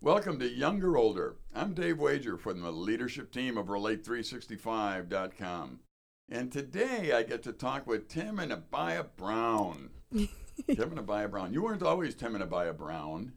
[0.00, 1.36] Welcome to Younger Older.
[1.54, 5.80] I'm Dave Wager from the leadership team of Relate365.com.
[6.28, 9.90] And today I get to talk with Tim and Abiah Brown.
[10.12, 10.28] Tim
[10.68, 11.52] and Abiah Brown.
[11.52, 13.32] You weren't always Tim and Abiah Brown.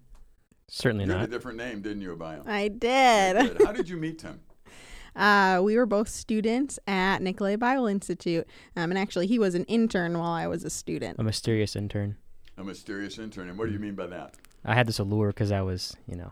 [0.68, 2.42] Certainly You had a different name, didn't you, Abiah?
[2.46, 3.58] I did.
[3.58, 3.66] Good.
[3.66, 4.42] How did you meet Tim?
[5.16, 9.66] Uh, we were both students at Nicolet Bible Institute, um, and actually, he was an
[9.66, 11.18] intern while I was a student.
[11.20, 12.16] A mysterious intern.
[12.58, 13.50] A mysterious intern.
[13.50, 14.36] And what do you mean by that?
[14.64, 16.32] I had this allure because I was, you know,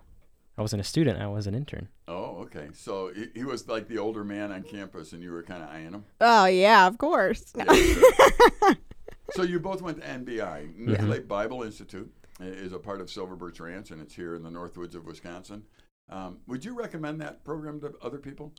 [0.58, 1.22] I wasn't a student.
[1.22, 1.88] I was an intern.
[2.08, 2.70] Oh, okay.
[2.74, 5.70] So he, he was like the older man on campus, and you were kind of
[5.70, 6.06] eyeing him.
[6.20, 7.54] Oh yeah, of course.
[7.56, 8.76] Yeah, sure.
[9.32, 13.60] so you both went to NBI, Nicolet Bible Institute, is a part of Silver Birch
[13.60, 15.64] Ranch, and it's here in the Northwoods of Wisconsin.
[16.10, 18.54] Um, would you recommend that program to other people?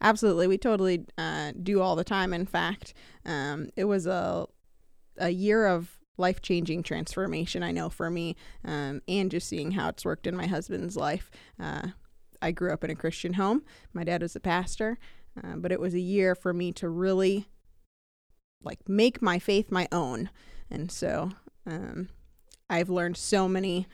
[0.00, 2.32] Absolutely, we totally uh, do all the time.
[2.32, 4.46] In fact, um, it was a
[5.16, 7.62] a year of life changing transformation.
[7.62, 11.30] I know for me, um, and just seeing how it's worked in my husband's life.
[11.58, 11.88] Uh,
[12.42, 13.62] I grew up in a Christian home.
[13.92, 14.98] My dad was a pastor,
[15.42, 17.46] uh, but it was a year for me to really
[18.62, 20.30] like make my faith my own,
[20.70, 21.30] and so
[21.66, 22.08] um,
[22.68, 23.86] I've learned so many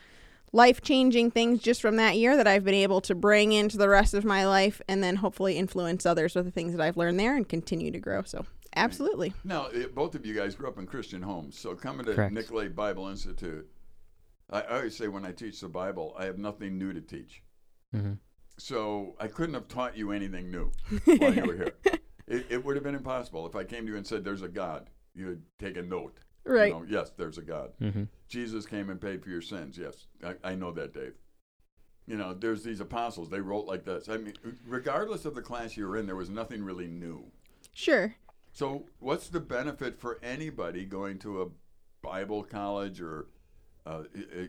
[0.53, 3.89] life changing things just from that year that I've been able to bring into the
[3.89, 7.19] rest of my life and then hopefully influence others with the things that I've learned
[7.19, 8.23] there and continue to grow.
[8.23, 8.45] So,
[8.77, 9.33] absolutely.
[9.43, 12.33] Now, eh, both of you guys grew up in Christian homes, so coming to Correct.
[12.33, 13.67] Nicolet Bible Institute,
[14.49, 17.43] I, I always say when I teach the Bible, I have nothing new to teach.
[17.93, 18.13] hmm
[18.57, 20.71] So I couldn't have taught you anything new
[21.17, 21.75] while you were here.
[22.27, 24.47] It, it would have been impossible if I came to you and said, "There's a
[24.49, 26.17] God." You would take a note.
[26.45, 26.71] You Right.
[26.71, 27.71] know, yes, there's a God.
[27.79, 29.77] hmm Jesus came and paid for your sins.
[29.77, 31.13] Yes, I, I know that, Dave.
[32.05, 33.29] You know, there's these apostles.
[33.29, 34.07] They wrote like this.
[34.09, 34.33] I mean,
[34.65, 37.25] regardless of the class you were in, there was nothing really new.
[37.73, 38.15] Sure.
[38.57, 41.47] So, what's the benefit for anybody going to a
[42.01, 43.27] Bible college or
[43.85, 44.05] uh,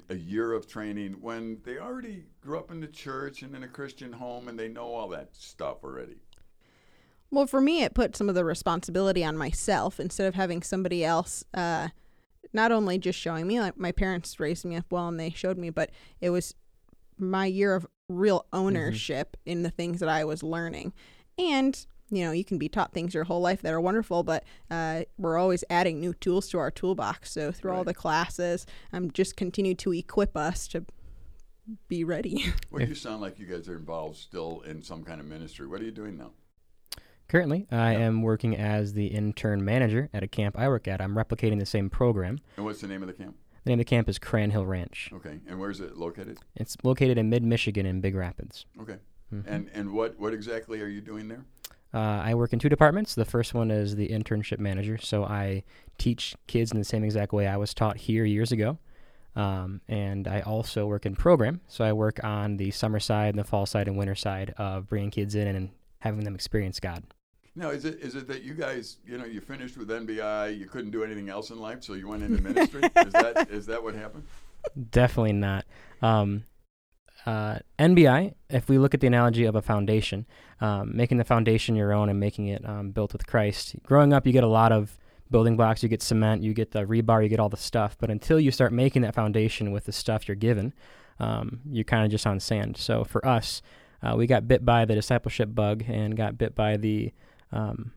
[0.08, 3.64] a, a year of training when they already grew up in the church and in
[3.64, 6.22] a Christian home and they know all that stuff already?
[7.30, 11.04] Well, for me, it put some of the responsibility on myself instead of having somebody
[11.04, 11.44] else.
[11.52, 11.88] Uh,
[12.54, 15.58] not only just showing me, like my parents raised me up well and they showed
[15.58, 15.90] me, but
[16.22, 16.54] it was
[17.18, 20.94] my year of real ownership in the things that I was learning.
[21.36, 24.44] And, you know, you can be taught things your whole life that are wonderful, but
[24.70, 27.30] uh, we're always adding new tools to our toolbox.
[27.32, 30.84] So through all the classes, um, just continue to equip us to
[31.88, 32.46] be ready.
[32.70, 35.66] Well, you sound like you guys are involved still in some kind of ministry.
[35.66, 36.32] What are you doing now?
[37.28, 37.98] Currently, I Yeah.
[38.06, 41.00] am working as the intern manager at a camp I work at.
[41.02, 42.38] I'm replicating the same program.
[42.56, 43.36] And what's the name of the camp?
[43.64, 45.10] The name of the camp is Cranhill Ranch.
[45.12, 45.40] Okay.
[45.46, 46.38] And where's it located?
[46.54, 48.64] It's located in mid Michigan in Big Rapids.
[48.80, 48.96] Okay.
[49.32, 49.44] Mhm.
[49.46, 51.44] And and what what exactly are you doing there?
[51.92, 53.14] Uh, I work in two departments.
[53.14, 54.98] The first one is the internship manager.
[54.98, 55.64] So I
[55.96, 58.78] teach kids in the same exact way I was taught here years ago.
[59.36, 61.60] Um, and I also work in program.
[61.68, 64.88] So I work on the summer side and the fall side and winter side of
[64.88, 67.04] bringing kids in and having them experience God.
[67.54, 70.66] Now, is it is it that you guys, you know, you finished with NBI, you
[70.66, 72.82] couldn't do anything else in life, so you went into ministry?
[72.96, 74.24] is that is that what happened?
[74.90, 75.64] Definitely not.
[76.00, 76.44] Um,
[77.26, 80.26] uh, NBI, if we look at the analogy of a foundation,
[80.60, 83.76] um, making the foundation your own and making it um, built with Christ.
[83.82, 84.98] Growing up, you get a lot of
[85.30, 85.82] building blocks.
[85.82, 87.96] You get cement, you get the rebar, you get all the stuff.
[87.98, 90.72] But until you start making that foundation with the stuff you're given,
[91.18, 92.76] um, you're kind of just on sand.
[92.76, 93.60] So for us,
[94.02, 97.12] uh, we got bit by the discipleship bug and got bit by the
[97.52, 97.92] um,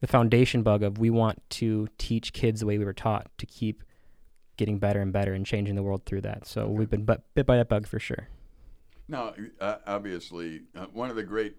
[0.00, 3.44] the foundation bug of we want to teach kids the way we were taught to
[3.46, 3.84] keep
[4.56, 6.46] getting better and better and changing the world through that.
[6.46, 6.72] So Okay.
[6.72, 8.28] we've been bit by that bug for sure.
[9.10, 11.56] Now, uh, obviously, uh, one of the great,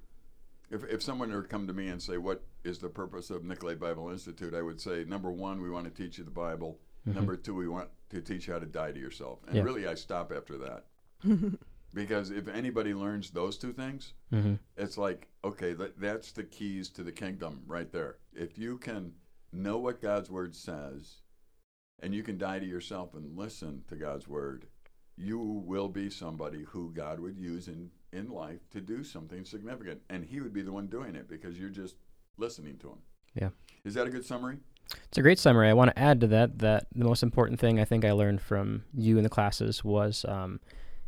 [0.70, 3.44] if, if someone were to come to me and say, What is the purpose of
[3.44, 4.54] Nicolet Bible Institute?
[4.54, 6.80] I would say, number one, we want to teach you the Bible.
[7.08, 7.16] Mhm.
[7.16, 9.40] Number two, we want to teach you how to die to yourself.
[9.48, 9.64] And Yeah.
[9.64, 10.86] really, I stop after that.
[11.94, 16.90] because if anybody learns those two things, hmm it's like, okay, that, that's the keys
[16.90, 18.16] to the kingdom right there.
[18.34, 19.14] If you can
[19.52, 21.18] know what God's word says
[22.00, 24.68] and you can die to yourself and listen to God's word,
[25.18, 30.02] you will be somebody who God would use in, in life to do something significant.
[30.10, 31.96] And He would be the one doing it because you're just
[32.38, 32.98] listening to Him.
[33.36, 33.50] Yeah.
[33.84, 34.58] Is that a good summary?
[35.08, 35.70] It's a great summary.
[35.70, 38.42] I want to add to that that the most important thing I think I learned
[38.42, 40.60] from you in the classes was um,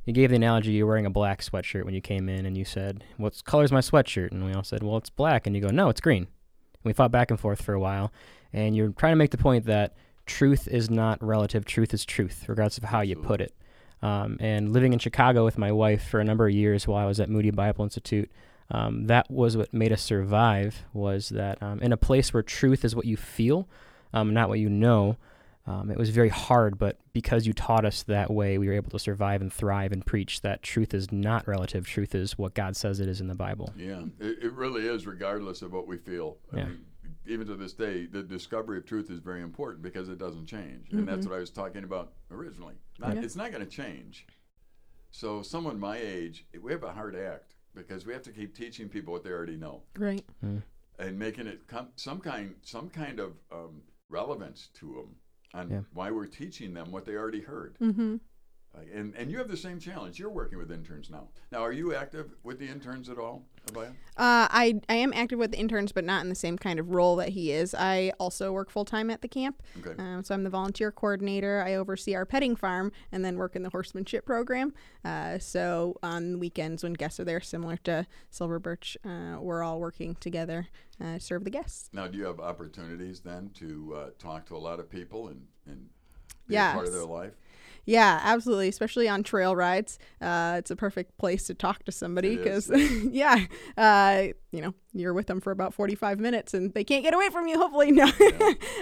[0.06, 2.66] you gave the analogy you're wearing a black sweatshirt when you came in and you
[2.66, 4.32] said, What color's my sweatshirt?
[4.32, 5.48] And we all said, Well, it's black.
[5.48, 6.24] And you go, No, it's green.
[6.24, 8.12] And we fought back and forth for a while.
[8.52, 9.96] And you're trying to make the point that
[10.26, 13.54] truth is not relative, truth is truth, regardless of how you put it.
[14.04, 17.06] Um, and living in Chicago with my wife for a number of years while I
[17.08, 18.30] was at Moody Bible Institute,
[18.70, 20.84] um, that was what made us survive.
[20.94, 23.68] Was that um, in a place where truth is what you feel,
[24.14, 25.16] um, not what you know,
[25.66, 28.90] um, it was very hard, but because you taught us that way, we were able
[28.92, 31.88] to survive and thrive and preach that truth is not relative.
[31.88, 33.72] Truth is what God says it is in the Bible.
[33.78, 36.36] Yeah, it, it really is, regardless of what we feel.
[36.52, 36.66] I Yeah.
[36.66, 36.86] mean,
[37.26, 40.92] even to this day, the discovery of truth is very important because it doesn't change,
[40.92, 41.30] and that's Mhm.
[41.30, 42.76] what I was talking about originally.
[43.00, 43.24] Not, Yeah.
[43.24, 44.28] It's not going to change.
[45.12, 48.90] So, someone my age, we have a hard act because we have to keep teaching
[48.90, 50.26] people what they already know Right.
[51.00, 55.16] and making it come, some kind some kind of um, relevance to them
[55.54, 55.82] on Yeah.
[55.94, 57.78] why we're teaching them what they already heard.
[57.80, 58.18] Mm-hmm.
[58.94, 60.20] And and you have the same challenge.
[60.20, 61.28] You're working with interns now.
[61.52, 63.90] Now, are you active with the interns at all, Abiah?
[64.18, 66.90] Uh, I I am active with the interns, but not in the same kind of
[66.90, 67.76] role that he is.
[67.76, 69.94] I also work full time at the camp, Okay.
[70.02, 71.64] um, so I'm the volunteer coordinator.
[71.66, 74.74] I oversee our petting farm and then work in the horsemanship program.
[75.06, 79.80] Uh, so on weekends when guests are there, similar to Silver Birch, uh, we're all
[79.80, 80.68] working together
[81.00, 81.90] uh, to serve the guests.
[81.94, 85.46] Now, do you have opportunities then to uh, talk to a lot of people and,
[85.68, 85.90] and
[86.48, 87.34] be a part of their life?
[87.86, 88.70] Yeah, absolutely.
[88.70, 92.70] Especially on trail rides, uh, it's a perfect place to talk to somebody because,
[93.10, 93.46] yeah,
[93.78, 97.30] uh, you know, you're with them for about 45 minutes and they can't get away
[97.30, 97.58] from you.
[97.58, 98.10] Hopefully, no.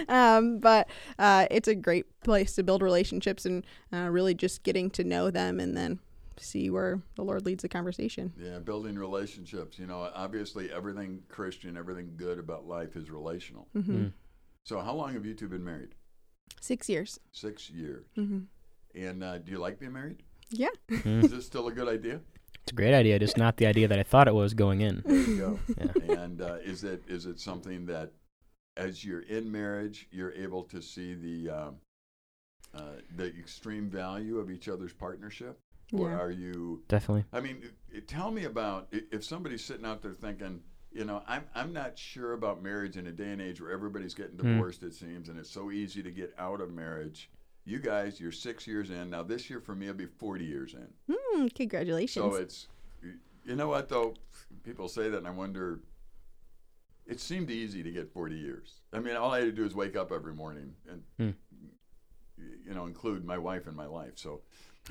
[0.08, 0.88] um, but
[1.18, 5.30] uh, it's a great place to build relationships and uh, really just getting to know
[5.30, 5.98] them and then
[6.38, 8.32] see where the Lord leads the conversation.
[8.38, 9.78] Yeah, building relationships.
[9.78, 13.68] You know, obviously, everything Christian, everything good about life is relational.
[13.72, 14.12] hmm Mm.
[14.64, 15.96] So, how long have you two been married?
[16.60, 17.18] Six years.
[17.32, 18.06] Six years.
[18.14, 18.40] hmm
[18.94, 20.22] And uh, do you like being married?
[20.50, 20.68] Yeah.
[20.90, 21.24] Mm.
[21.24, 22.20] Is this still a good idea?
[22.62, 25.02] It's a great idea, just not the idea that I thought it was going in.
[25.04, 25.58] There you go.
[26.06, 26.14] Yeah.
[26.22, 28.12] and uh, is it is it something that,
[28.76, 31.76] as you're in marriage, you're able to see the um,
[32.74, 32.82] uh,
[33.16, 35.58] the extreme value of each other's partnership,
[35.90, 35.98] yeah.
[36.00, 36.18] or Yeah.
[36.20, 36.82] are you?
[36.88, 37.24] Definitely.
[37.32, 40.60] I mean, i- i- tell me about if somebody's sitting out there thinking,
[40.92, 44.14] you know, I'm I'm not sure about marriage in a day and age where everybody's
[44.14, 44.52] getting Hmm.
[44.52, 44.82] divorced.
[44.84, 47.28] It seems, and it's so easy to get out of marriage.
[47.64, 49.22] You guys, you're six years in now.
[49.22, 51.16] This year for me will be forty years in.
[51.36, 52.24] Mm, congratulations.
[52.24, 52.66] So it's,
[53.44, 54.14] you know what though,
[54.64, 55.80] people say that, and I wonder.
[57.06, 58.80] It seemed easy to get forty years.
[58.92, 61.30] I mean, all I had to do is wake up every morning and, Hmm.
[62.66, 64.12] you know, include my wife in my life.
[64.16, 64.40] So,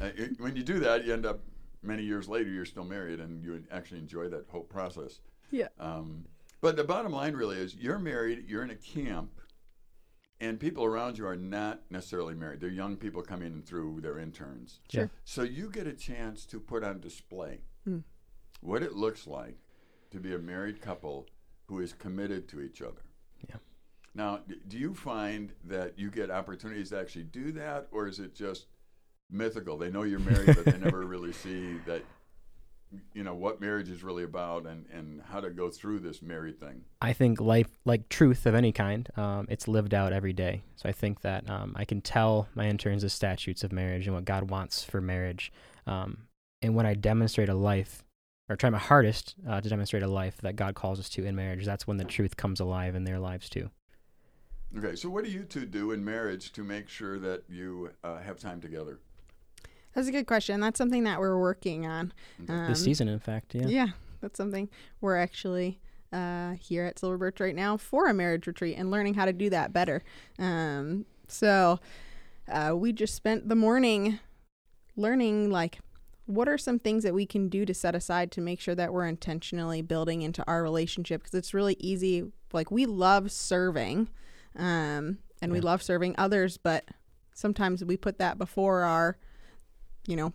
[0.02, 1.40] uh, it, when you do that, you end up
[1.84, 5.20] many years later, you're still married, and you actually enjoy that whole process.
[5.52, 5.70] Yeah.
[5.80, 6.26] Um,
[6.60, 9.32] but the bottom line really is, you're married, you're in a camp,
[10.42, 12.60] and people around you are not necessarily married.
[12.60, 14.80] They're young people coming in through their interns.
[14.92, 15.10] Sure.
[15.24, 18.00] So you get a chance to put on display Hmm.
[18.60, 19.58] what it looks like
[20.12, 21.28] to be a married couple
[21.68, 23.02] who is committed to each other.
[23.50, 23.56] Yeah.
[24.14, 28.36] Now, do you find that you get opportunities to actually do that, or is it
[28.36, 28.66] just
[29.30, 29.78] mythical?
[29.78, 32.04] They know you're married, but they never really see that,
[33.14, 36.60] you know, what marriage is really about and, and how to go through this married
[36.60, 36.84] thing.
[37.02, 40.62] I think life, like truth of any kind, um, it's lived out every day.
[40.76, 44.16] So I think that um, I can tell my interns the statutes of marriage and
[44.16, 45.52] what God wants for marriage.
[45.88, 46.28] Um,
[46.62, 48.04] and when I demonstrate a life,
[48.50, 51.36] or try my hardest uh, to demonstrate a life that God calls us to in
[51.36, 53.70] marriage, that's when the truth comes alive in their lives too.
[54.78, 58.20] Okay, so what do you two do in marriage to make sure that you uh,
[58.20, 59.00] have time together?
[59.94, 60.60] That's a good question.
[60.60, 62.14] That's something that we're working on.
[62.48, 63.68] Um, this season, in fact, yeah.
[63.68, 63.88] Yeah,
[64.22, 64.70] that's something
[65.02, 65.80] we're actually
[66.14, 69.34] uh, here at Silver Birch right now for a marriage retreat and learning how to
[69.34, 70.04] do that better.
[70.40, 71.80] Um, so
[72.52, 74.20] uh, we just spent the morning
[74.96, 75.80] learning like
[76.26, 78.94] what are some things that we can do to set aside to make sure that
[78.94, 84.10] we're intentionally building into our relationship because it's really easy like we love serving
[84.58, 86.86] um, and we love serving others but
[87.34, 89.18] sometimes we put that before our
[90.08, 90.34] you know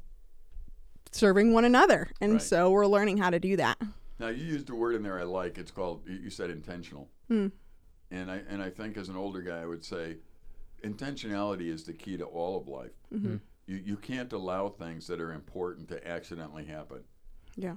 [1.12, 2.42] serving one another and Right.
[2.42, 3.80] so we're learning how to do that
[4.18, 5.58] Now you used a word in there I like.
[5.58, 7.48] It's called you you said intentional, Hmm.
[8.10, 10.16] and I and I think as an older guy I would say,
[10.82, 12.92] intentionality is the key to all of life.
[13.12, 13.40] Mhm.
[13.66, 17.04] You you can't allow things that are important to accidentally happen.
[17.56, 17.76] Yeah.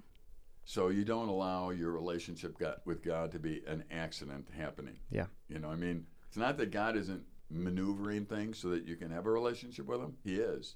[0.66, 5.00] So you don't allow your relationship got, with God to be an accident happening.
[5.10, 5.26] Yeah.
[5.48, 9.10] You know, I mean, it's not that God isn't maneuvering things so that you can
[9.10, 10.16] have a relationship with Him.
[10.24, 10.76] He is,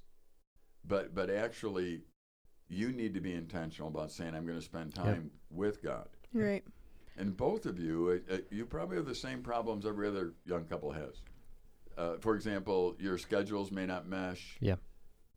[0.86, 2.02] but but actually,
[2.68, 6.64] you need to be intentional about saying, "I'm going to spend time with God." right
[7.16, 10.64] And both of you, uh, uh, you probably have the same problems every other young
[10.64, 11.22] couple has.
[11.96, 14.56] Uh, for example, your schedules may not mesh.
[14.60, 14.76] Yeah.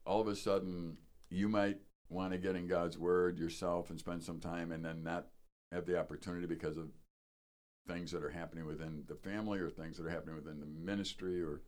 [0.06, 0.98] All of a sudden,
[1.30, 1.78] you might
[2.10, 5.28] want to get in God's Word yourself and spend some time, and then not
[5.72, 6.90] have the opportunity because of
[7.88, 11.42] things that are happening within the family or things that are happening within the ministry,
[11.42, 11.62] or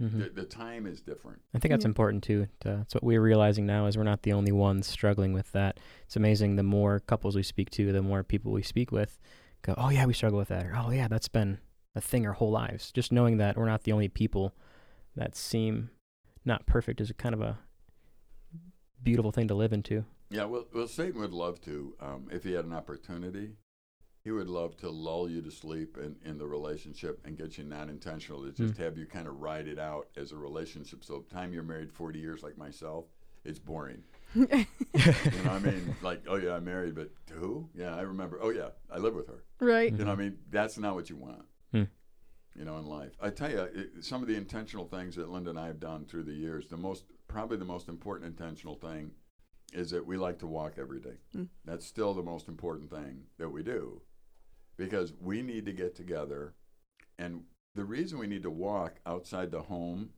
[0.00, 0.18] Mhm.
[0.18, 1.40] the, the time is different.
[1.54, 1.88] I think that's Yeah.
[1.90, 2.48] important too.
[2.60, 5.78] To, that's what we're realizing now is we're not the only ones struggling with that.
[6.06, 6.56] It's amazing.
[6.56, 9.18] The more couples we speak to, the more people we speak with
[9.62, 11.58] go, "Oh yeah, we struggle with that," or "Oh yeah, that's been
[11.94, 14.52] a thing our whole lives." Just knowing that we're not the only people
[15.14, 15.90] that seem
[16.44, 17.58] not perfect is a kind of a
[19.02, 20.04] beautiful thing to live into.
[20.30, 23.52] Yeah, well, well, Satan would love to, um, if he had an opportunity,
[24.24, 27.64] he would love to lull you to sleep in, in the relationship and get you
[27.64, 31.04] not intentional to just have you kind of ride it out as a relationship.
[31.04, 33.04] So, time you're married 40 years, like myself,
[33.44, 34.02] it's boring.
[34.34, 34.64] you know
[34.94, 35.94] what I mean?
[36.00, 37.68] Like, oh yeah, I'm married, but to who?
[37.74, 38.38] Yeah, I remember.
[38.40, 39.44] Oh yeah, I live with her.
[39.60, 39.92] right.
[39.92, 40.38] You know what I mean?
[40.50, 41.44] That's not what you want.
[41.70, 41.84] Hmm.
[42.56, 43.12] You know, in life.
[43.20, 46.06] I tell you, it, some of the intentional things that Linda and I have done
[46.06, 49.10] through the years, the most, probably the most important intentional thing
[49.72, 51.18] is that we like to walk every day.
[51.32, 51.44] Hmm.
[51.64, 54.00] That's still the most important thing that we do
[54.76, 56.54] because we need to get together.
[57.18, 60.10] And the reason we need to walk outside the home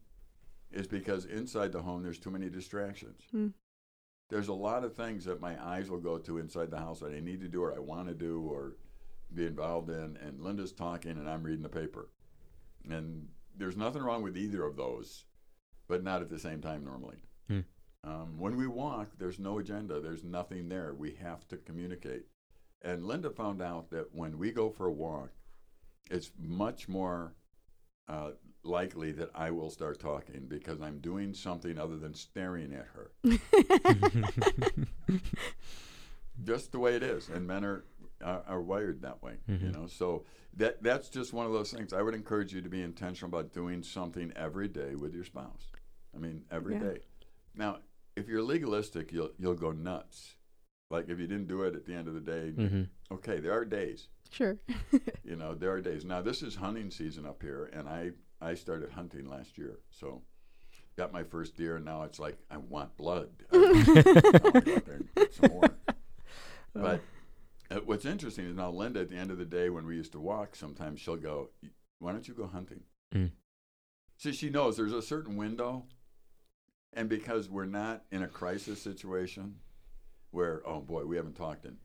[0.72, 3.22] is because inside the home there's too many distractions.
[3.30, 3.48] Hmm.
[4.28, 7.14] There's a lot of things that my eyes will go to inside the house that
[7.14, 8.76] I need to do or I want to do or
[9.32, 10.18] be involved in.
[10.20, 12.10] And Linda's talking and I'm reading the paper.
[12.90, 15.24] And there's nothing wrong with either of those,
[15.88, 17.18] but not at the same time normally.
[17.48, 17.60] Hmm.
[18.02, 20.94] Um, when we walk, there's no agenda, there's nothing there.
[20.94, 22.26] We have to communicate.
[22.82, 25.30] And Linda found out that when we go for a walk,
[26.10, 27.34] it's much more
[28.08, 28.30] uh,
[28.62, 33.10] likely that I will start talking because I'm doing something other than staring at her.
[36.44, 37.84] just the way it is, and men are
[38.22, 39.36] are, are wired that way.
[39.46, 39.72] You Mhm.
[39.74, 41.92] know, so that that's just one of those things.
[41.92, 45.66] I would encourage you to be intentional about doing something every day with your spouse.
[46.14, 47.00] I mean, every day.
[47.00, 47.26] Yeah.
[47.54, 47.78] Now,
[48.16, 50.36] if you're legalistic, you'll you'll go nuts.
[50.90, 53.52] Like if you didn't do it at the end of the day, hmm okay, there
[53.52, 54.08] are days.
[54.30, 54.58] Sure.
[55.24, 56.04] You know, there are days.
[56.04, 60.22] Now this is hunting season up here, and I I started hunting last year, so
[60.96, 63.30] got my first deer, and now it's like I want blood.
[63.52, 65.70] I, want to go out there and get some more.
[66.74, 67.00] But
[67.70, 70.12] uh, what's interesting is now Linda, at the end of the day, when we used
[70.12, 71.48] to walk, sometimes she'll go,
[71.98, 72.82] "Why don't you go hunting?"
[73.14, 73.30] Mm.
[74.18, 75.86] See, she knows there's a certain window,
[76.92, 79.56] and because we're not in a crisis situation,
[80.30, 81.76] where oh boy, we haven't talked in,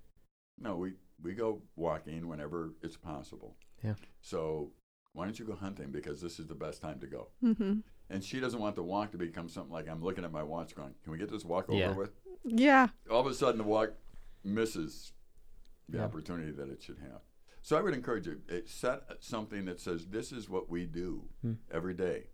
[0.60, 3.55] no, we we go walking whenever it's possible.
[3.83, 3.93] Yeah.
[4.21, 4.71] So
[5.13, 7.27] why don't you go hunting because this is the best time to go?
[7.41, 7.79] hmm
[8.10, 10.75] And she doesn't want the walk to become something like I'm looking at my watch
[10.75, 12.12] going, can we get this walk over with?
[12.43, 12.88] Yeah.
[13.10, 13.91] all of a sudden the walk
[14.43, 15.13] misses
[15.89, 16.05] the Yeah.
[16.05, 17.21] opportunity that it should have.
[17.62, 21.27] So I would encourage you it, set something that says this is what we do
[21.43, 21.53] Hmm.
[21.69, 22.27] every day,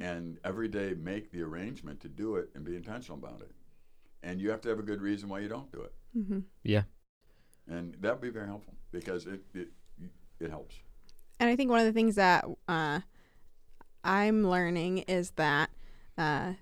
[0.00, 3.52] and every day make the arrangement to do it and be intentional about it.
[4.22, 6.82] And you have to have a good reason why you don't do it, hmm Yeah.
[7.68, 9.68] and that would be very helpful because it it
[10.40, 10.76] it helps.
[11.40, 13.00] And I think one of the things that uh,
[14.04, 15.70] I'm learning is that
[16.16, 16.52] uh,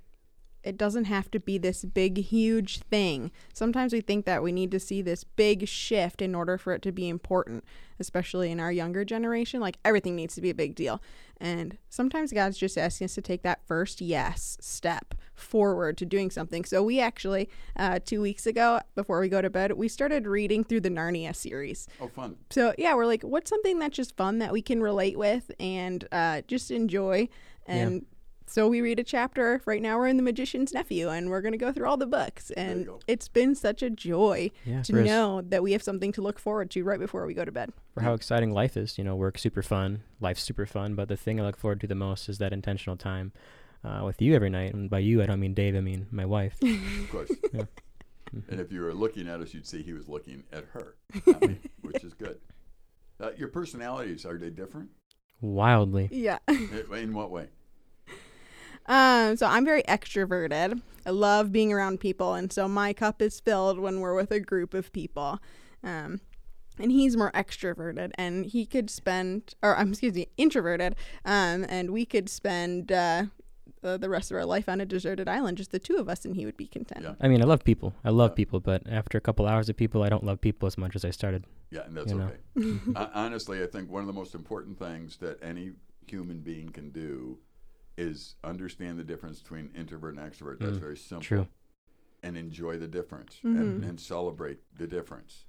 [0.63, 3.31] it doesn't have to be this big, huge thing.
[3.53, 6.83] Sometimes we think that we need to see this big shift in order for it
[6.83, 7.65] to be important,
[7.99, 9.61] especially in our younger generation.
[9.61, 11.01] Like everything needs to be a big deal.
[11.39, 16.31] And sometimes God's just asking us to take that first yes step forward to doing
[16.31, 16.67] something.
[16.67, 20.65] So we actually, uh, two weeks ago, before we go to bed, we started reading
[20.65, 21.89] through the Narnia series.
[21.99, 22.37] Oh, fun!
[22.51, 26.07] So yeah, we're like, what's something that's just fun that we can relate with and
[26.13, 27.29] uh, just enjoy?
[27.67, 28.05] And
[28.51, 29.63] so we read a chapter.
[29.65, 32.51] Right now, we're in The Magician's Nephew, and we're gonna go through all the books.
[32.53, 34.83] And it's been such a joy Yeah.
[34.83, 37.35] to for, as- know that we have something to look forward to right before we
[37.35, 37.73] go to bed.
[37.95, 38.99] for how exciting life is.
[38.99, 41.87] You know, work's super fun, life's super fun, but the thing I look forward to
[41.87, 43.33] the most is that intentional time
[43.85, 44.75] uh, with you every night.
[44.75, 46.59] And by you, I don't mean Dave, I mean my wife.
[46.63, 47.31] Of course.
[47.53, 47.67] Mhm.
[48.49, 50.95] And if you were looking at us, you'd see he was looking at her,
[51.27, 52.39] not me, which is good.
[53.19, 54.91] Uh, your personalities are they different?
[55.41, 56.09] Wildly.
[56.13, 56.39] Yeah.
[56.47, 57.49] In in what way?
[58.91, 60.83] Um, so I'm very extroverted.
[61.07, 64.41] I love being around people, and so my cup is filled when we're with a
[64.41, 65.39] group of people.
[65.83, 66.21] Um,
[66.79, 70.97] and he's more extroverted, and he could spend, or um, excuse me, introverted.
[71.25, 73.25] Um, and we could spend uh,
[73.83, 76.25] the, the rest of our life on a deserted island, just the two of us,
[76.25, 77.03] and he would be content.
[77.05, 77.15] Yeah.
[77.21, 77.95] I mean, I love people.
[78.05, 78.37] I love Yeah.
[78.37, 81.05] people, but after a couple hours of people, I don't love people as much as
[81.05, 81.45] I started.
[81.71, 82.31] Yeah, and that's You know.
[82.59, 82.79] okay.
[82.97, 85.73] Hon- Honestly, I think one of the most important things that any
[86.09, 87.39] human being can do
[87.97, 90.59] is understand the difference between introvert and extrovert.
[90.61, 91.25] That's Mm, very simple.
[91.25, 91.49] true.
[92.23, 93.89] And enjoy the difference and, Mhm.
[93.89, 95.47] and celebrate the difference.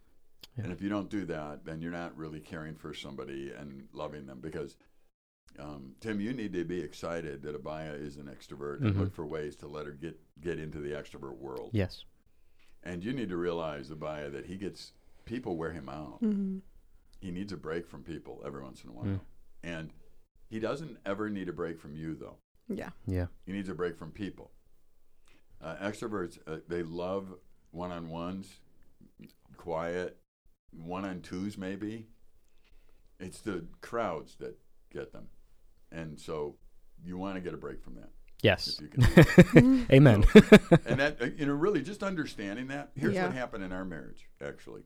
[0.58, 0.64] Yeah.
[0.66, 4.26] And if you don't do that, then you're not really caring for somebody and loving
[4.26, 4.78] them because.
[5.60, 9.00] Um, Tim, you need to be excited that Abiah is an extrovert and Mhm.
[9.00, 11.72] look for ways to let her get, get into the extrovert world.
[11.74, 12.06] Yes.
[12.84, 14.94] And you need to realize, Abiah, that he gets
[15.26, 16.60] people wear him out hmm
[17.20, 19.06] he needs a break from people every once in a while.
[19.06, 19.20] Mm.
[19.64, 19.94] And
[20.52, 22.36] he doesn't ever need a break from you, though.
[22.70, 22.90] Yeah.
[23.08, 23.28] Yeah.
[23.46, 24.52] He needs a break from people.
[25.62, 27.34] Uh, extroverts, uh, they love
[27.72, 28.60] one on ones,
[29.58, 30.18] quiet,
[30.72, 32.08] one on twos, maybe.
[33.20, 34.58] It's the crowds that
[34.92, 35.28] get them.
[35.92, 36.56] And so
[37.04, 38.10] you want to get a break from that.
[38.42, 38.80] Yes.
[38.80, 39.86] If you can do that.
[39.94, 40.24] Amen.
[40.86, 43.28] and that uh, you know really just understanding that here's Yeah.
[43.28, 44.82] what happened in our marriage actually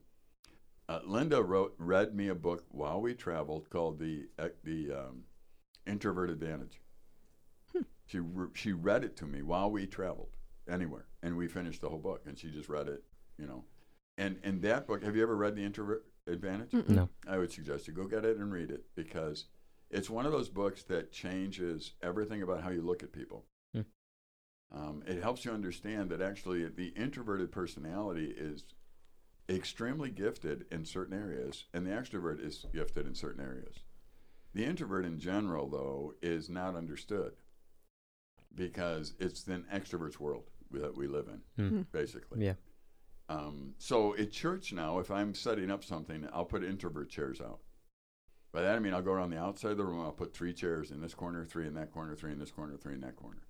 [0.90, 5.22] uh, linda wrote read me a book while we traveled called the uh, the um,
[5.86, 6.80] introvert advantage
[8.06, 10.36] she re- she read it to me while we traveled
[10.68, 13.02] anywhere and we finished the whole book and she just read it
[13.38, 13.64] you know
[14.18, 17.08] and in that book have you ever read the introvert advantage no.
[17.28, 19.46] I would suggest you go get it and read it because
[19.90, 23.44] it's one of those books that changes everything about how you look at people.
[23.72, 23.82] Hmm.
[24.72, 28.64] Um, it helps you understand that actually the introverted personality is
[29.48, 33.76] extremely gifted in certain areas, and the extrovert is gifted in certain areas.
[34.56, 37.34] The introvert in general, though, is not understood
[38.54, 41.82] because it's an extrovert's world that we live in, Hmm.
[41.92, 42.42] basically.
[42.42, 42.54] Yeah.
[43.28, 47.60] Um, so at church now, if I'm setting up something, I'll put introvert chairs out.
[48.50, 50.00] By that I mean I'll go around the outside of the room.
[50.00, 52.78] I'll put three chairs in this corner, three in that corner, three in this corner,
[52.78, 53.42] three in that corner.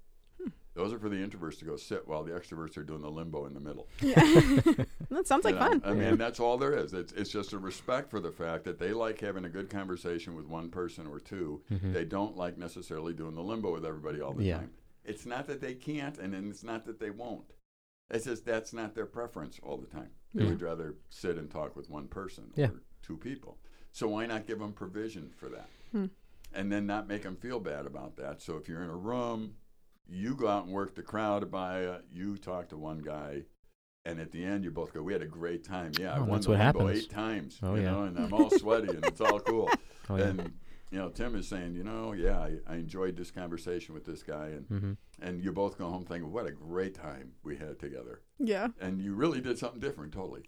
[0.76, 3.46] Those are for the introverts to go sit while the extroverts are doing the limbo
[3.46, 3.88] in the middle.
[4.02, 4.14] Yeah.
[5.10, 5.82] that sounds like You know, fun.
[5.86, 6.92] I mean, that's all there is.
[6.92, 10.34] It's, it's just a respect for the fact that they like having a good conversation
[10.36, 11.92] with one person or 2 Mhm.
[11.94, 14.58] They don't like necessarily doing the limbo with everybody all the Yeah.
[14.58, 14.70] time.
[15.04, 17.54] It's not that they can't, and then it's not that they won't.
[18.10, 20.10] It's just that's not their preference all the time.
[20.34, 20.50] They Yeah.
[20.50, 22.66] would rather sit and talk with one person Yeah.
[22.66, 23.58] or two people.
[23.92, 25.70] So why not give them provision for that?
[25.92, 26.06] Hmm.
[26.52, 28.42] And then not make them feel bad about that.
[28.42, 29.54] So if you're in a room,
[30.08, 33.42] you go out and work the crowd by uh, you talk to one guy
[34.04, 36.20] and at the end you both go we had a great time yeah i Oh,
[36.20, 37.04] won that's the what limbo happens.
[37.04, 37.90] eight times Oh, you yeah.
[37.90, 39.70] know and i'm all sweaty and it's all cool
[40.08, 40.24] Oh, yeah.
[40.26, 40.52] and
[40.92, 44.22] you know tim is saying you know yeah I, I enjoyed this conversation with this
[44.22, 47.78] guy and hmm and you both go home thinking what a great time we had
[47.80, 48.68] together yeah.
[48.80, 50.42] and you really did something different totally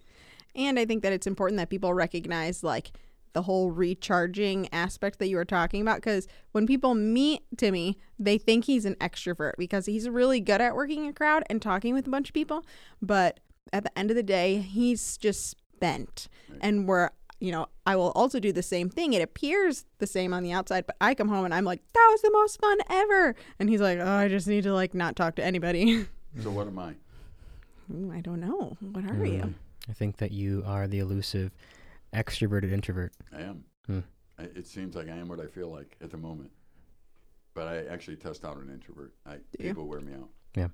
[0.54, 2.92] And I think that it's important that people recognize like
[3.32, 8.38] the whole recharging aspect that you were talking about because when people meet Timmy, they
[8.38, 12.06] think he's an extrovert because he's really good at working a crowd and talking with
[12.06, 12.64] a bunch of people.
[13.02, 13.40] But
[13.72, 16.28] at the end of the day, he's just spent.
[16.48, 16.58] Right.
[16.62, 19.12] And where, you know, I will also do the same thing.
[19.12, 22.08] It appears the same on the outside, but I come home and I'm like, that
[22.10, 23.34] was the most fun ever.
[23.58, 26.06] And he's like, oh, I just need to like not talk to anybody.
[26.42, 26.94] so what am i
[27.94, 28.76] Ooh, I don't know.
[28.92, 29.32] What are Mm.
[29.32, 29.54] you?
[29.88, 31.52] I think that you are the elusive
[32.12, 33.12] extroverted introvert.
[33.32, 34.00] i am Hmm.
[34.38, 36.50] I, it seems like i am what i feel like at the moment
[37.54, 39.68] but i actually test out an introvert I, Do you?
[39.70, 40.68] people wear me out Yeah.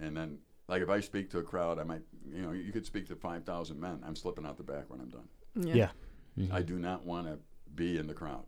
[0.00, 2.84] and then like if i speak to a crowd i might you know you could
[2.86, 5.90] speak to 5000 men i'm slipping out the back when i'm done Yeah.
[6.38, 6.52] Mhm.
[6.52, 7.38] I do not want to
[7.74, 8.44] be in the crowd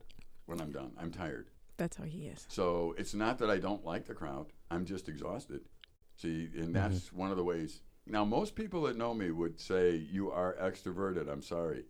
[0.47, 0.93] when I'm done.
[0.97, 1.51] I'm tired.
[1.77, 2.47] That's how he is.
[2.49, 4.47] So it's not that I don't like the crowd.
[4.71, 5.63] I'm just exhausted.
[6.17, 7.83] See, and that's one of the ways.
[8.07, 11.29] Now, most people that know me would say you are extroverted.
[11.29, 11.85] I'm sorry,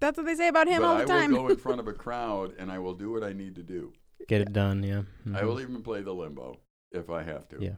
[0.00, 1.34] That's what they say about him but all the time.
[1.34, 3.54] I will go in front of a crowd and I will do what I need
[3.56, 3.92] to do.
[4.28, 4.82] Get it done.
[4.82, 5.02] Yeah.
[5.34, 5.46] I Mhm.
[5.46, 6.58] will even play the limbo
[6.92, 7.56] if I have to.
[7.60, 7.76] Yeah.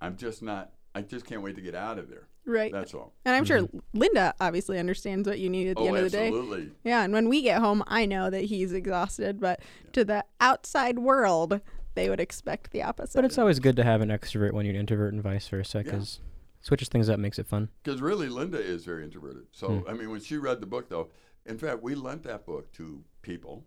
[0.00, 0.72] I'm just not.
[0.94, 2.28] I just can't wait to get out of there.
[2.46, 2.70] right.
[2.70, 3.14] That's all.
[3.24, 6.10] And I'm sure Linda obviously understands what you need at the oh, end of the
[6.10, 6.26] day.
[6.28, 6.70] absolutely.
[6.84, 9.60] Yeah, and when we get home, I know that he's exhausted, but
[9.94, 11.60] to the outside world,
[11.94, 13.14] they would expect the opposite.
[13.16, 15.78] But it's always good to have an extrovert when you're an introvert and vice versa,
[15.78, 15.82] Yeah.
[15.84, 16.20] because
[16.64, 17.68] switches things up, makes it fun.
[17.84, 19.44] Because really, Linda is very introverted.
[19.52, 19.88] So, Hmm.
[19.88, 21.10] I mean, when she read the book, though,
[21.46, 23.66] in fact, we lent that book to people,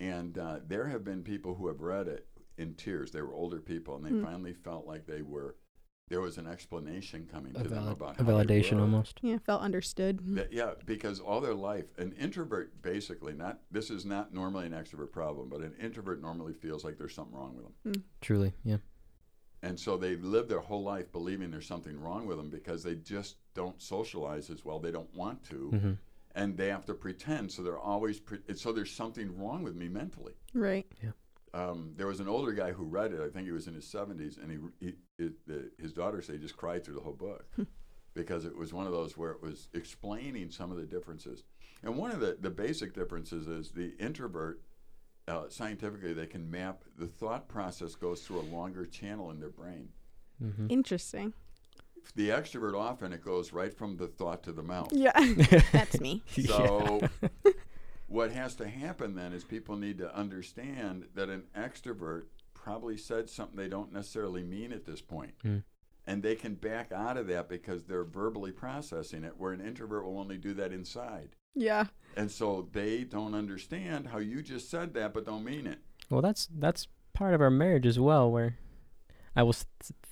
[0.00, 2.26] and uh, there have been people who have read it
[2.58, 3.12] in tears.
[3.12, 4.24] They were older people, and they Hmm.
[4.24, 5.56] finally felt like they were.
[6.08, 8.82] There was an explanation coming A, to them about a how they validation were.
[8.82, 9.20] almost.
[9.22, 10.20] yeah, felt understood.
[10.36, 13.60] That- yeah, because all their life, an introvert basically not.
[13.70, 17.34] This is not normally an extrovert problem, but an introvert normally feels like there's something
[17.34, 18.04] wrong with them.
[18.20, 18.52] Truly.
[18.64, 18.78] Yeah.
[19.64, 22.96] And so they live their whole life believing there's something wrong with them because they
[22.96, 24.78] just don't socialize as well.
[24.78, 25.70] They don't want to.
[25.70, 25.92] hmm
[26.36, 27.52] and they have to pretend.
[27.52, 30.32] So they're always pre- so there's something wrong with me mentally.
[30.52, 30.84] Right.
[31.52, 33.20] Um, there was an older guy who read it.
[33.20, 36.34] I think he was in his 70s, and he, he it, the, his daughter said
[36.34, 37.46] he just cried through the whole book
[38.14, 41.44] because it was one of those where it was explaining some of the differences.
[41.84, 44.60] And one of the, the basic differences is the introvert.
[45.26, 49.50] Uh, scientifically, they can map the thought process goes through a longer channel in their
[49.50, 49.88] brain.
[50.38, 51.32] hmm Interesting.
[52.14, 54.92] The extrovert often it goes right from the thought to the mouth.
[54.92, 55.18] Yeah.
[55.72, 56.22] That's me.
[56.46, 57.00] So,
[58.06, 63.30] what has to happen then is people need to understand that an extrovert probably said
[63.30, 65.32] something they don't necessarily mean at this point.
[65.44, 65.62] Mm.
[66.06, 70.04] And they can back out of that because they're verbally processing it, where an introvert
[70.04, 71.30] will only do that inside.
[71.54, 71.86] Yeah.
[72.16, 75.78] And so they don't understand how you just said that but don't mean it.
[76.10, 78.56] Well, that's that's part of our marriage as well, where
[79.36, 79.66] I will s-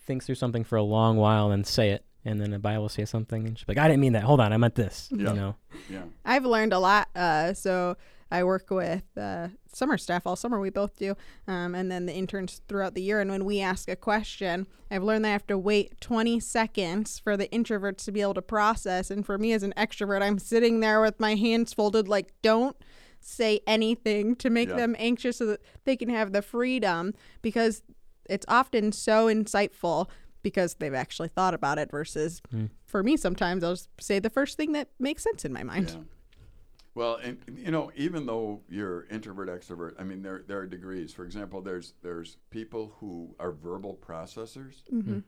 [0.07, 2.89] think through something for a long while and say it, and then the Bible will
[2.89, 4.23] say something, and she's like, "I didn't mean that.
[4.25, 5.29] Hold on, I meant this." Yeah.
[5.31, 5.55] You know.
[5.91, 6.03] Yeah.
[6.25, 7.09] I've learned a lot.
[7.15, 7.97] Uh, so
[8.33, 10.59] I work with uh, summer staff all summer.
[10.59, 11.15] We both do,
[11.47, 13.21] um, and then the interns throughout the year.
[13.21, 17.19] And when we ask a question, I've learned that I have to wait 20 seconds
[17.19, 19.11] for the introverts to be able to process.
[19.11, 22.77] And for me as an extrovert, I'm sitting there with my hands folded, like, don't
[23.21, 24.77] say anything to make Yeah.
[24.77, 27.83] them anxious so that they can have the freedom because
[28.31, 30.09] it's often so insightful
[30.43, 32.71] because they've actually thought about it versus Mm.
[32.85, 35.91] for me sometimes I'll just say the first thing that makes sense in my mind.
[35.91, 36.03] Yeah.
[36.95, 41.13] Well, and you know, even though you're introvert extrovert, I mean, there there are degrees.
[41.13, 44.83] For example, there's there's people who are verbal processors.
[44.93, 45.21] Mm-hmm.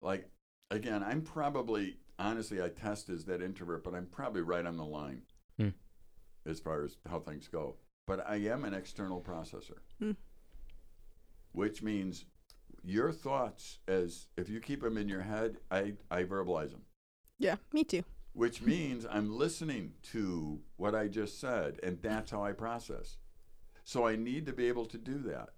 [0.00, 0.30] Like,
[0.70, 4.84] again, I'm probably honestly I test as that introvert, but I'm probably right on the
[4.84, 5.22] line
[5.58, 5.70] Hmm.
[6.46, 7.76] as far as how things go.
[8.06, 10.12] But I am an external processor, Hmm.
[11.52, 12.24] which means
[12.82, 16.82] your thoughts, as if you keep them in your head, I I verbalize them.
[17.38, 18.04] Yeah, me too.
[18.32, 23.16] Which means I'm listening to what I just said, and that's how I process.
[23.84, 25.50] So I need to be able to do that.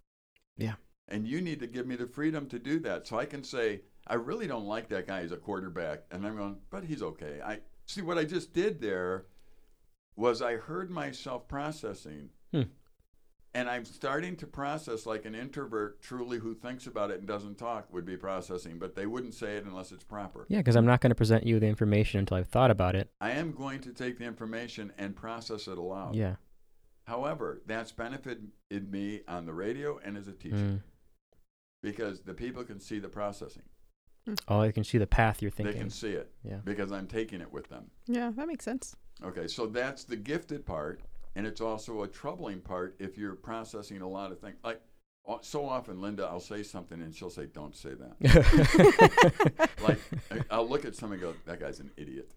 [0.56, 0.74] Yeah.
[1.08, 3.06] And you need to give me the freedom to do that.
[3.06, 6.04] So I can say, I really don't like that guy as a quarterback.
[6.10, 7.40] And I'm going, but he's okay.
[7.44, 9.26] I see what I just did there
[10.16, 12.30] was I heard myself processing.
[12.52, 12.62] Hmm.
[13.54, 17.58] And I'm starting to process like an introvert truly who thinks about it and doesn't
[17.58, 20.46] talk would be processing, but they wouldn't say it unless it's proper.
[20.48, 23.10] Yeah, because I'm not going to present you the information until I've thought about it.
[23.20, 26.14] I am going to take the information and process it aloud.
[26.14, 26.36] Yeah.
[27.06, 28.50] However, that's benefited
[28.90, 30.80] me on the radio and as a teacher Mm.
[31.82, 33.64] because the people can see the processing.
[34.48, 35.74] Oh, you can see the path you're thinking.
[35.74, 36.60] They can see it Yeah.
[36.64, 37.90] because I'm taking it with them.
[38.06, 38.96] Yeah, that makes sense.
[39.22, 41.02] Okay, so that's the gifted part,
[41.34, 44.56] and it's also a troubling part if you're processing a lot of things.
[44.64, 44.80] Like
[45.42, 49.98] so often, Linda, I'll say something and she'll say, "Don't say that." like
[50.30, 52.32] I- I'll look at someone and go, "That guy's an idiot,"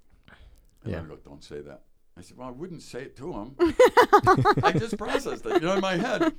[0.83, 0.99] and Yeah.
[1.01, 1.81] I go, "Don't say that."
[2.17, 3.55] I said, "Well, I wouldn't say it to him.
[4.63, 6.33] I just processed it, you know, in my head."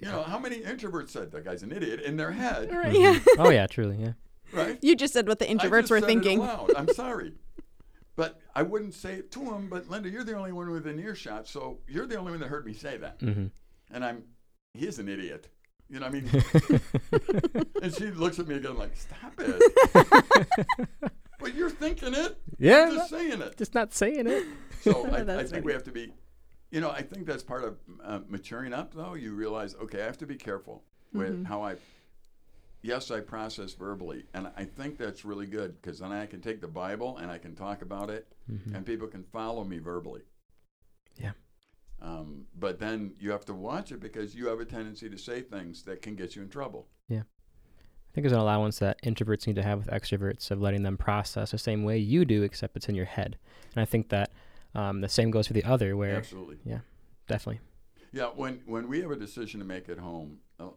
[0.00, 3.00] You know, how many introverts said that guy's an idiot in their head, Right, Mhm.
[3.26, 3.34] yeah.
[3.38, 4.12] oh yeah, truly, yeah.
[4.52, 4.78] right?
[4.82, 6.38] You just said what the I introverts just were said it thinking.
[6.40, 6.70] aloud.
[6.76, 7.32] I'm sorry.
[8.16, 9.68] But I wouldn't say it to him.
[9.68, 12.64] But Linda, you're the only one within earshot, so you're the only one that heard
[12.66, 13.20] me say that.
[13.20, 13.46] hmm
[13.90, 14.24] And I'm,
[14.74, 15.48] he is an idiot.
[15.88, 20.82] You know, what I mean, and she looks at me again like, stop it.
[21.38, 22.36] but you're thinking it.
[22.58, 23.56] yeah, I'm just saying it.
[23.56, 24.44] just not saying it.
[24.80, 25.60] So I, I think funny.
[25.62, 26.12] we have to be,
[26.72, 29.14] you know, I think that's part of uh, maturing up, though.
[29.14, 31.46] You realize, okay, I have to be careful with Mhm.
[31.46, 31.76] how I,
[32.86, 34.24] yes, I process verbally.
[34.34, 37.38] And I think that's really good because then I can take the Bible and I
[37.38, 38.74] can talk about it Mhm.
[38.74, 40.22] and people can follow me verbally.
[41.16, 41.32] Yeah.
[42.00, 45.40] Um, but then you have to watch it because you have a tendency to say
[45.42, 46.88] things that can get you in trouble.
[47.08, 47.22] Yeah.
[47.22, 50.96] I think there's an allowance that introverts need to have with extroverts of letting them
[50.96, 53.36] process the same way you do, except it's in your head.
[53.74, 54.30] And I think that
[54.74, 56.58] um, the same goes for the other, where Absolutely.
[56.64, 56.80] Yeah,
[57.26, 57.60] definitely.
[58.12, 60.70] Yeah, when when we have a decision to make at home, uh,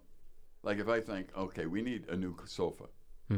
[0.63, 2.85] like if I think, okay, we need a new sofa,
[3.29, 3.37] Hmm.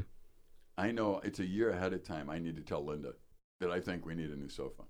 [0.77, 2.29] I know it's a year ahead of time.
[2.29, 3.13] I need to tell Linda
[3.59, 4.83] that I think we need a new sofa.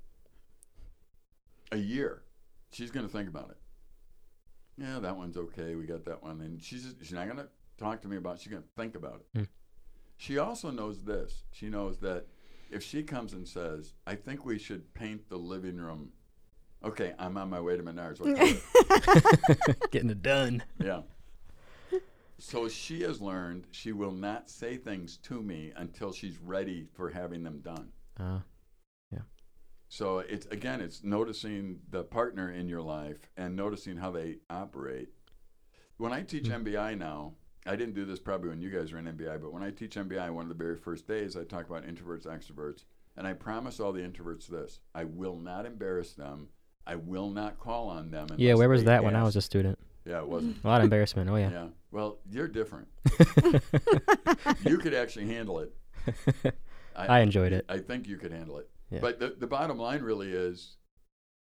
[1.72, 2.24] A year,
[2.72, 3.58] she's going to think about it.
[4.78, 5.76] Yeah, that one's okay.
[5.76, 8.36] We got that one, and she's she's not going to talk to me about.
[8.36, 8.42] it.
[8.42, 9.40] She's going to think about it.
[9.40, 9.44] Hmm.
[10.18, 11.44] She also knows this.
[11.52, 12.28] She knows that
[12.70, 16.12] if she comes and says, "I think we should paint the living room,"
[16.84, 18.20] okay, I'm on my way to Menards.
[18.20, 19.76] What color?
[19.92, 20.64] Getting it done.
[20.84, 21.02] Yeah.
[22.42, 27.10] So she has learned she will not say things to me until she's ready for
[27.10, 27.90] having them done.
[28.20, 28.40] Uh,
[29.12, 29.20] yeah.
[29.90, 35.10] So it's again, it's noticing the partner in your life and noticing how they operate.
[35.98, 36.66] When I teach Hmm.
[36.66, 37.36] NBI now,
[37.68, 39.96] I didn't do this probably when you guys were in NBI, but when I teach
[39.96, 43.80] NBI, one of the very first days, I talk about introverts, extroverts, and I promise
[43.80, 46.48] all the introverts this: I will not embarrass them.
[46.88, 48.26] I will not call on them.
[48.38, 49.78] yeah, where was that when I was a student?
[50.06, 50.64] Yeah, it wasn't.
[50.64, 51.30] A lot of embarrassment.
[51.30, 51.52] Oh yeah.
[51.52, 51.68] Yeah.
[51.92, 52.88] Well, you're different.
[54.66, 55.74] you could actually handle it.
[56.96, 57.66] I enjoyed it.
[57.70, 58.70] I think you could handle it.
[58.90, 59.00] Yeah.
[59.00, 60.78] But the, the bottom line really is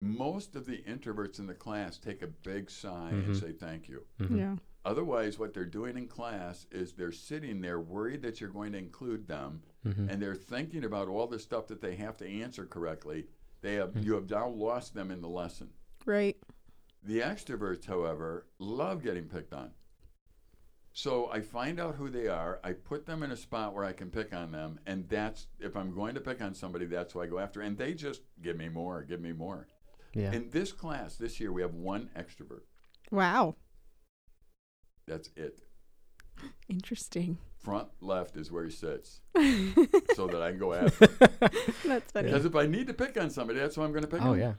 [0.02, 3.40] most of the introverts in the class take a big sigh and Mhm.
[3.40, 4.04] say thank you.
[4.20, 4.38] Mhm.
[4.38, 4.56] Yeah.
[4.84, 8.80] Otherwise, what they're doing in class is they're sitting there worried that you're going to
[8.80, 10.10] include them Mhm.
[10.12, 13.28] and they're thinking about all the stuff that they have to answer correctly.
[13.62, 14.04] They have, Mhm.
[14.04, 15.70] You have now lost them in the lesson.
[16.06, 16.36] Right.
[17.04, 19.72] The extroverts, however, love getting picked on.
[20.94, 22.60] So I find out who they are.
[22.64, 25.76] I put them in a spot where I can pick on them, and that's if
[25.76, 27.62] I'm going to pick on somebody, that's who I go after.
[27.62, 29.68] And they just give me more, give me more.
[30.14, 30.34] Yeah.
[30.34, 32.64] In this class this year, we have one extrovert.
[33.10, 33.56] Wow.
[35.08, 35.60] That's it.
[36.68, 37.38] Interesting.
[37.64, 39.22] Front left is where he sits,
[40.16, 41.06] so that I can go after.
[41.06, 42.02] him.
[42.12, 42.26] funny.
[42.28, 44.32] Because if I need to pick on somebody, that's who I'm going to pick oh,
[44.32, 44.32] on.
[44.32, 44.54] oh yeah.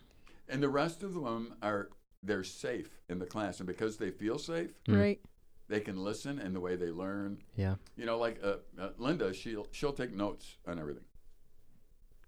[0.48, 1.90] And the rest of them are
[2.22, 4.98] they're safe in the class, and because they feel safe, Mm.
[4.98, 5.20] Right.
[5.68, 7.42] they can listen, and the way they learn.
[7.56, 7.76] Yeah.
[7.96, 11.04] You know, like uh, uh, Linda, she'll she'll take notes on everything.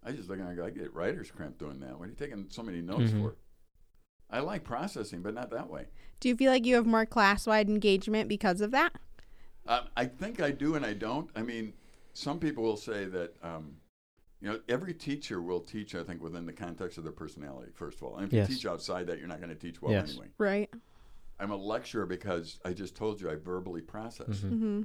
[0.03, 1.99] I just look at her I get writer's cramp doing that.
[1.99, 3.23] What are you taking so many notes Mhm.
[3.23, 3.37] for?
[4.31, 5.87] I like processing, but not that way.
[6.21, 8.95] Do you feel like you have more class wide engagement because of that?
[9.67, 11.31] Um, I think I do and I don't.
[11.35, 11.73] I mean,
[12.15, 13.77] some people will say that, um,
[14.45, 17.97] you know, every teacher will teach, I think, within the context of their personality, first
[17.97, 18.17] of all.
[18.19, 18.51] And if Yes.
[18.51, 20.11] you teach outside that, you're not going to teach well Yes.
[20.11, 20.29] anyway.
[20.37, 20.69] Right.
[21.41, 24.41] I'm a lecturer because I just told you I verbally process.
[24.41, 24.51] Mhm.
[24.53, 24.83] Mm-hmm.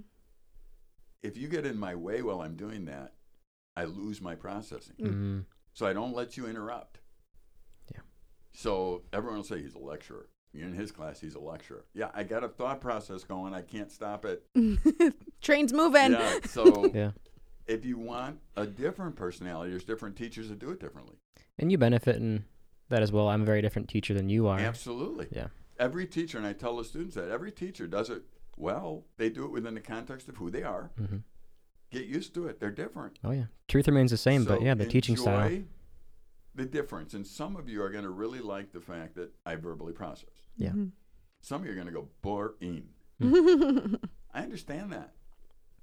[1.23, 3.15] If you get in my way while I'm doing that,
[3.75, 4.95] I lose my processing.
[4.97, 5.45] Mm.
[5.73, 7.01] So I don't let you interrupt.
[7.93, 7.99] Yeah.
[8.53, 10.29] So everyone will say he's a lecturer.
[10.53, 11.85] you In his class, he's a lecturer.
[11.93, 13.53] Yeah, I got a thought process going.
[13.53, 14.47] I can't stop it.
[15.41, 16.13] Train's moving.
[16.13, 16.39] Yeah.
[16.45, 17.11] So Yeah.
[17.69, 21.15] If you want a different personality, there's different teachers that do it differently.
[21.59, 22.45] And you benefit in
[22.89, 23.29] that as well.
[23.29, 24.59] I'm a very different teacher than you are.
[24.59, 25.27] Absolutely.
[25.31, 25.47] Yeah.
[25.79, 28.23] Every teacher, and I tell the students that every teacher does it
[28.57, 29.05] well.
[29.17, 30.89] They do it within the context of who they are.
[30.97, 31.17] hmm
[31.91, 32.59] Get used to it.
[32.59, 33.17] They're different.
[33.23, 33.45] Oh yeah.
[33.67, 35.47] Truth remains the same, but yeah, the teaching style.
[35.47, 35.63] enjoy
[36.53, 39.55] The difference, and some of you are going to really like the fact that I
[39.55, 40.29] verbally process.
[40.55, 40.73] Yeah.
[41.41, 42.89] Some of you are going to go boring.
[43.19, 43.95] Mm-hmm.
[44.33, 45.13] I understand that.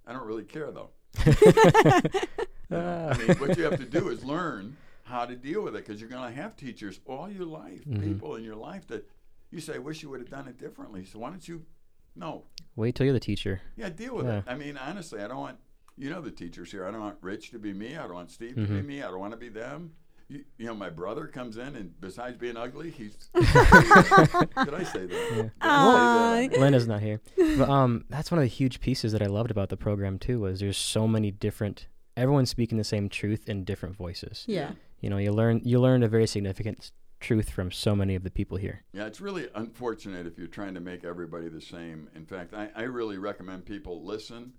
[0.07, 0.91] I don't really care though.
[1.19, 6.01] I mean, what you have to do is learn how to deal with it because
[6.01, 8.03] you're going to have teachers all your life, Mhm.
[8.03, 9.09] people in your life that
[9.51, 11.65] you say, "Wish you would have done it differently." So why don't you?
[12.17, 13.61] No, Wait till you're the teacher.
[13.77, 14.39] yeah, deal with Yeah.
[14.39, 14.45] it.
[14.47, 15.59] I mean, honestly, I don't want
[15.99, 16.85] you know the teachers here.
[16.87, 17.97] I don't want Rich to be me.
[17.97, 18.85] I don't want Steve to be Mhm.
[18.85, 19.03] me.
[19.03, 19.95] I don't want to be them.
[20.29, 23.15] You, you know, my brother comes in, and besides being ugly, he's.
[23.35, 25.29] Did I say that?
[25.31, 25.43] Yeah.
[25.43, 26.61] Did say that?
[26.61, 27.21] Lena's not here.
[27.59, 30.41] But um, that's one of the huge pieces that I loved about the program too.
[30.41, 31.87] Was there's so many different.
[32.17, 34.45] Everyone's speaking the same truth in different voices.
[34.47, 34.73] yeah.
[35.01, 38.31] You know, you learn you learned a very significant truth from so many of the
[38.31, 38.83] people here.
[38.93, 42.09] Yeah, it's really unfortunate if you're trying to make everybody the same.
[42.15, 44.55] In fact, I, I really recommend people listen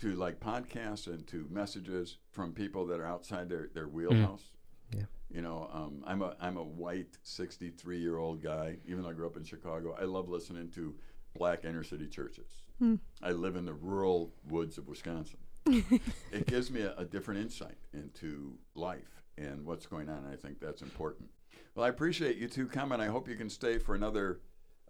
[0.00, 4.50] to like podcasts and to messages from people that are outside their, their wheelhouse.
[4.94, 5.04] Yeah.
[5.30, 8.76] You know, um, I'm a I'm a white 63 year old guy.
[8.86, 10.94] Even though I grew up in Chicago, I love listening to
[11.34, 12.62] black inner city churches.
[12.78, 12.96] Hmm.
[13.22, 15.38] I live in the rural woods of Wisconsin.
[15.66, 20.24] it gives me a, a different insight into life and what's going on.
[20.24, 21.30] And I think that's important.
[21.74, 23.00] Well, I appreciate you two coming.
[23.00, 24.40] I hope you can stay for another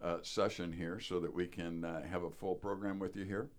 [0.02, 3.50] uh, session here so that we can uh, have a full program with you here.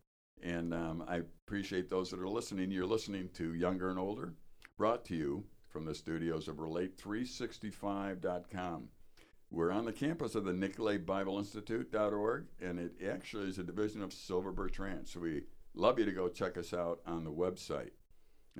[0.41, 2.69] And um, I appreciate those that are listening.
[2.71, 4.33] You're listening to Younger and Older,
[4.77, 8.89] brought to you from the studios of Relate365.com.
[9.49, 14.03] We're on the campus of the Nicolet Bible Institute.org, and it actually is a division
[14.03, 15.07] of Silver Birch Ranch.
[15.09, 17.89] So we love you to go check us out on the website.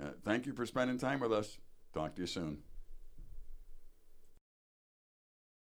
[0.02, 1.60] Uh, thank you for spending time with us.
[1.94, 2.64] Talk to you soon.